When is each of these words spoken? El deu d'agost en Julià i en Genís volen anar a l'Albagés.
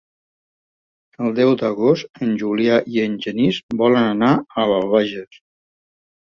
El 1.25 1.29
deu 1.39 1.53
d'agost 1.59 2.23
en 2.27 2.33
Julià 2.41 2.81
i 2.95 3.05
en 3.05 3.19
Genís 3.27 3.61
volen 3.85 4.09
anar 4.17 4.33
a 4.43 4.67
l'Albagés. 4.75 5.41